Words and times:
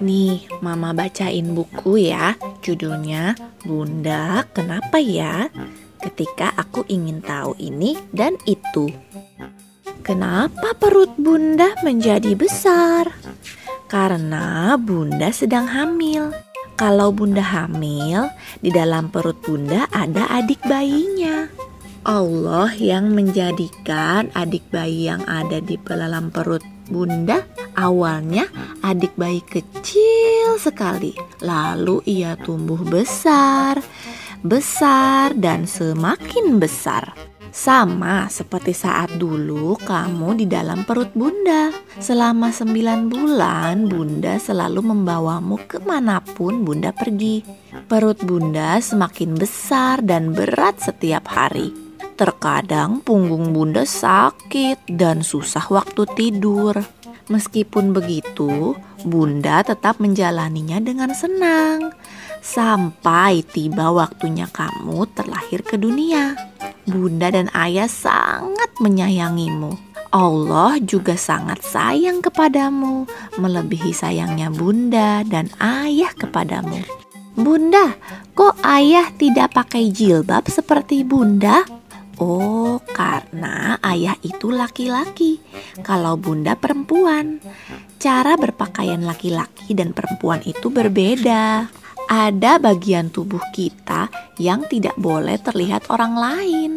Nih, 0.00 0.48
Mama 0.64 0.96
bacain 0.96 1.52
buku 1.52 2.08
ya. 2.08 2.32
Judulnya 2.64 3.36
Bunda, 3.60 4.48
kenapa 4.56 4.96
ya? 4.96 5.52
Ketika 6.00 6.56
aku 6.56 6.88
ingin 6.88 7.20
tahu 7.20 7.52
ini 7.60 8.00
dan 8.08 8.40
itu. 8.48 8.88
Kenapa 10.00 10.72
perut 10.72 11.12
Bunda 11.20 11.76
menjadi 11.84 12.32
besar? 12.32 13.12
Karena 13.92 14.72
Bunda 14.80 15.28
sedang 15.36 15.68
hamil. 15.68 16.32
Kalau 16.80 17.12
Bunda 17.12 17.44
hamil, 17.44 18.32
di 18.64 18.72
dalam 18.72 19.12
perut 19.12 19.36
Bunda 19.44 19.84
ada 19.92 20.24
adik 20.32 20.64
bayinya. 20.64 21.52
Allah 22.08 22.72
yang 22.80 23.12
menjadikan 23.12 24.32
adik 24.32 24.64
bayi 24.72 25.12
yang 25.12 25.20
ada 25.28 25.60
di 25.60 25.76
dalam 25.76 26.32
perut 26.32 26.64
Bunda 26.88 27.44
awalnya 27.76 28.48
adik 28.84 29.16
bayi 29.16 29.40
kecil 29.44 30.56
sekali. 30.60 31.16
Lalu 31.44 32.04
ia 32.08 32.36
tumbuh 32.36 32.80
besar, 32.80 33.80
besar 34.44 35.32
dan 35.36 35.64
semakin 35.64 36.60
besar. 36.60 37.12
Sama 37.50 38.30
seperti 38.30 38.70
saat 38.70 39.18
dulu 39.18 39.74
kamu 39.82 40.38
di 40.38 40.46
dalam 40.46 40.86
perut 40.86 41.10
bunda. 41.18 41.74
Selama 41.98 42.54
sembilan 42.54 43.10
bulan 43.10 43.90
bunda 43.90 44.38
selalu 44.38 44.94
membawamu 44.94 45.58
ke 45.66 45.82
mana 45.82 46.22
pun 46.22 46.62
bunda 46.62 46.94
pergi. 46.94 47.42
Perut 47.90 48.22
bunda 48.22 48.78
semakin 48.78 49.34
besar 49.34 49.98
dan 50.06 50.30
berat 50.30 50.78
setiap 50.78 51.26
hari. 51.26 51.74
Terkadang 52.14 53.02
punggung 53.02 53.50
bunda 53.50 53.82
sakit 53.82 54.86
dan 54.86 55.26
susah 55.26 55.66
waktu 55.74 56.06
tidur. 56.14 56.78
Meskipun 57.30 57.94
begitu, 57.94 58.74
bunda 59.06 59.62
tetap 59.62 60.02
menjalaninya 60.02 60.82
dengan 60.82 61.14
senang. 61.14 61.94
Sampai 62.42 63.46
tiba 63.46 63.94
waktunya 63.94 64.50
kamu 64.50 65.06
terlahir 65.14 65.62
ke 65.62 65.78
dunia. 65.78 66.34
Bunda 66.90 67.30
dan 67.30 67.46
ayah 67.54 67.86
sangat 67.86 68.74
menyayangimu. 68.82 69.78
Allah 70.10 70.82
juga 70.82 71.14
sangat 71.14 71.62
sayang 71.62 72.18
kepadamu, 72.18 73.06
melebihi 73.38 73.94
sayangnya 73.94 74.50
bunda 74.50 75.22
dan 75.22 75.46
ayah 75.62 76.10
kepadamu. 76.10 76.82
Bunda, 77.38 77.94
kok 78.34 78.58
ayah 78.66 79.06
tidak 79.14 79.54
pakai 79.54 79.94
jilbab 79.94 80.50
seperti 80.50 81.06
bunda? 81.06 81.62
Oh, 82.20 82.76
karena 82.92 83.80
ayah 83.80 84.12
itu 84.20 84.52
laki-laki, 84.52 85.40
kalau 85.80 86.20
bunda 86.20 86.52
perempuan. 86.52 87.40
Cara 87.96 88.36
berpakaian 88.36 89.00
laki-laki 89.00 89.72
dan 89.72 89.96
perempuan 89.96 90.44
itu 90.44 90.68
berbeda. 90.68 91.72
Ada 92.12 92.60
bagian 92.60 93.08
tubuh 93.08 93.40
kita 93.56 94.12
yang 94.36 94.68
tidak 94.68 95.00
boleh 95.00 95.40
terlihat 95.40 95.88
orang 95.88 96.12
lain. 96.12 96.70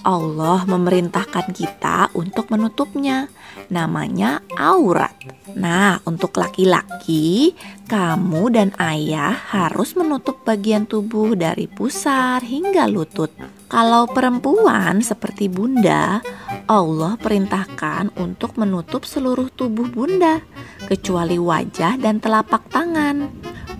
Allah 0.00 0.64
memerintahkan 0.64 1.52
kita 1.52 2.08
untuk 2.16 2.48
menutupnya. 2.48 3.28
Namanya 3.70 4.42
aurat. 4.58 5.14
Nah, 5.54 6.02
untuk 6.08 6.34
laki-laki, 6.40 7.54
kamu 7.86 8.42
dan 8.50 8.70
ayah 8.82 9.34
harus 9.34 9.94
menutup 9.94 10.42
bagian 10.42 10.86
tubuh 10.86 11.38
dari 11.38 11.70
pusar 11.70 12.42
hingga 12.42 12.90
lutut. 12.90 13.30
Kalau 13.70 14.10
perempuan 14.10 14.98
seperti 15.02 15.46
bunda, 15.46 16.18
Allah 16.66 17.14
perintahkan 17.18 18.14
untuk 18.18 18.58
menutup 18.58 19.06
seluruh 19.06 19.50
tubuh 19.54 19.86
bunda, 19.86 20.42
kecuali 20.90 21.38
wajah 21.38 21.94
dan 21.98 22.18
telapak 22.18 22.66
tangan. 22.70 23.30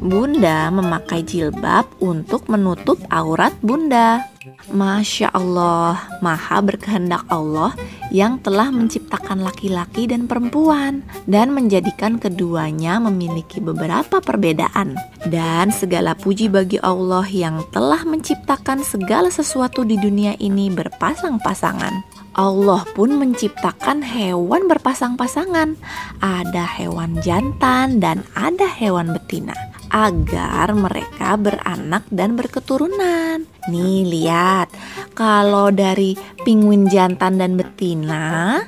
Bunda 0.00 0.72
memakai 0.72 1.20
jilbab 1.26 1.84
untuk 2.00 2.48
menutup 2.48 2.96
aurat 3.12 3.52
bunda. 3.60 4.24
Masya 4.68 5.32
Allah, 5.32 5.96
maha 6.20 6.60
berkehendak 6.60 7.24
Allah 7.32 7.72
yang 8.12 8.36
telah 8.44 8.68
menciptakan 8.68 9.40
laki-laki 9.40 10.04
dan 10.04 10.28
perempuan 10.28 11.00
dan 11.24 11.56
menjadikan 11.56 12.20
keduanya 12.20 13.00
memiliki 13.00 13.64
beberapa 13.64 14.20
perbedaan. 14.20 15.00
Dan 15.24 15.72
segala 15.72 16.12
puji 16.12 16.52
bagi 16.52 16.76
Allah 16.84 17.24
yang 17.32 17.64
telah 17.72 18.04
menciptakan 18.04 18.84
segala 18.84 19.32
sesuatu 19.32 19.80
di 19.80 19.96
dunia 19.96 20.36
ini 20.36 20.68
berpasang-pasangan. 20.68 22.04
Allah 22.36 22.84
pun 22.92 23.16
menciptakan 23.16 24.04
hewan 24.04 24.68
berpasang-pasangan. 24.68 25.74
Ada 26.20 26.64
hewan 26.78 27.18
jantan 27.24 27.98
dan 27.98 28.22
ada 28.36 28.68
hewan 28.68 29.16
betina 29.16 29.56
agar 29.90 30.70
mereka 30.72 31.34
beranak 31.34 32.06
dan 32.14 32.38
berketurunan. 32.38 33.44
Nih 33.68 34.06
lihat, 34.06 34.70
kalau 35.18 35.74
dari 35.74 36.14
pinguin 36.46 36.86
jantan 36.86 37.36
dan 37.36 37.58
betina, 37.58 38.58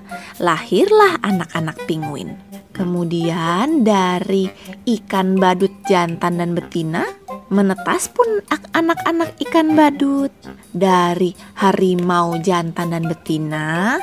lahirlah 0.43 1.23
anak-anak 1.23 1.79
pinguin. 1.87 2.35
Kemudian 2.73 3.87
dari 3.87 4.51
ikan 4.89 5.39
badut 5.39 5.73
jantan 5.87 6.41
dan 6.43 6.59
betina, 6.59 7.07
menetas 7.53 8.11
pun 8.11 8.43
anak-anak 8.75 9.37
ikan 9.49 9.79
badut. 9.79 10.33
Dari 10.73 11.37
harimau 11.61 12.41
jantan 12.41 12.97
dan 12.97 13.05
betina, 13.07 14.01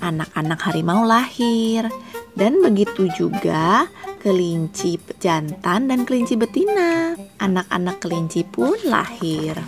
anak-anak 0.00 0.58
harimau 0.62 1.02
lahir. 1.02 1.90
Dan 2.32 2.62
begitu 2.64 3.10
juga 3.12 3.90
kelinci 4.22 5.02
jantan 5.18 5.90
dan 5.90 6.06
kelinci 6.06 6.38
betina. 6.38 7.18
Anak-anak 7.42 7.98
kelinci 7.98 8.46
pun 8.46 8.78
lahir. 8.86 9.58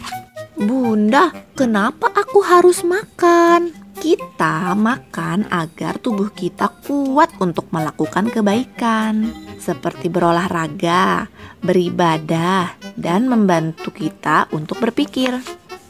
Bunda, 0.55 1.35
kenapa 1.59 2.15
aku 2.15 2.39
harus 2.47 2.87
makan? 2.87 3.75
Kita 3.99 4.79
makan 4.79 5.51
agar 5.51 5.99
tubuh 5.99 6.31
kita 6.31 6.71
kuat 6.87 7.35
untuk 7.43 7.67
melakukan 7.75 8.31
kebaikan, 8.31 9.35
seperti 9.59 10.07
berolahraga, 10.07 11.27
beribadah, 11.59 12.79
dan 12.95 13.27
membantu 13.27 13.91
kita 13.91 14.47
untuk 14.55 14.79
berpikir. 14.79 15.35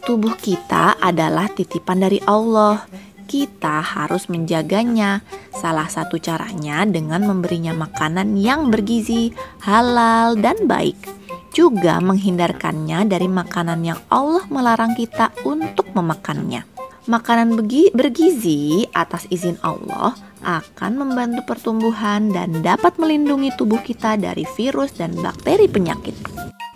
Tubuh 0.05 0.37
kita 0.37 1.01
adalah 1.01 1.49
titipan 1.53 2.05
dari 2.05 2.21
Allah 2.25 2.85
kita 3.25 3.81
harus 3.81 4.29
menjaganya. 4.29 5.25
Salah 5.51 5.89
satu 5.89 6.21
caranya 6.21 6.85
dengan 6.85 7.25
memberinya 7.25 7.73
makanan 7.73 8.37
yang 8.37 8.69
bergizi, 8.69 9.33
halal, 9.65 10.37
dan 10.39 10.69
baik. 10.69 10.97
Juga 11.51 11.99
menghindarkannya 12.03 13.07
dari 13.09 13.27
makanan 13.27 13.81
yang 13.83 14.01
Allah 14.13 14.45
melarang 14.53 14.93
kita 14.95 15.33
untuk 15.49 15.91
memakannya. 15.97 16.67
Makanan 17.05 17.61
bergizi 17.93 18.89
atas 18.97 19.29
izin 19.29 19.61
Allah 19.61 20.17
akan 20.41 20.93
membantu 20.97 21.45
pertumbuhan 21.45 22.33
dan 22.33 22.65
dapat 22.65 22.97
melindungi 22.97 23.53
tubuh 23.61 23.81
kita 23.81 24.17
dari 24.17 24.49
virus 24.57 24.97
dan 24.97 25.13
bakteri 25.17 25.69
penyakit. 25.69 26.17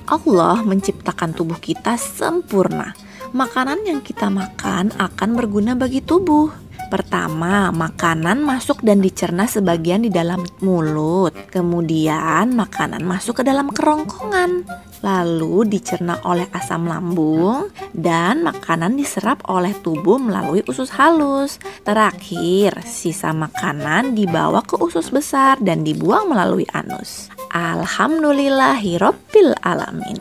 Allah 0.09 0.61
menciptakan 0.65 1.37
tubuh 1.37 1.61
kita 1.61 1.97
sempurna 2.01 3.08
makanan 3.33 3.81
yang 3.85 4.01
kita 4.01 4.33
makan 4.33 4.93
akan 4.97 5.37
berguna 5.37 5.77
bagi 5.77 6.01
tubuh. 6.05 6.49
Pertama, 6.89 7.69
makanan 7.69 8.41
masuk 8.41 8.81
dan 8.81 9.05
dicerna 9.05 9.45
sebagian 9.45 10.01
di 10.01 10.09
dalam 10.09 10.41
mulut. 10.65 11.37
Kemudian, 11.53 12.57
makanan 12.57 13.05
masuk 13.05 13.37
ke 13.41 13.43
dalam 13.45 13.69
kerongkongan. 13.69 14.65
Lalu 15.05 15.69
dicerna 15.69 16.17
oleh 16.25 16.49
asam 16.51 16.89
lambung 16.89 17.69
dan 17.95 18.43
makanan 18.43 18.99
diserap 18.99 19.47
oleh 19.47 19.71
tubuh 19.85 20.19
melalui 20.19 20.65
usus 20.67 20.91
halus. 20.97 21.61
Terakhir, 21.85 22.83
sisa 22.83 23.31
makanan 23.37 24.17
dibawa 24.17 24.65
ke 24.65 24.81
usus 24.81 25.13
besar 25.13 25.61
dan 25.63 25.85
dibuang 25.85 26.33
melalui 26.33 26.65
anus. 26.73 27.29
Alhamdulillahirabbil 27.53 29.55
alamin. 29.63 30.19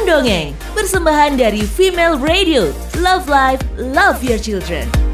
Mendongeng, 0.00 0.56
persembahan 0.72 1.36
dari 1.36 1.60
Female 1.60 2.16
Radio. 2.16 2.72
Love 2.96 3.28
Life, 3.28 3.60
Love 3.76 4.24
Your 4.24 4.40
Children. 4.40 5.09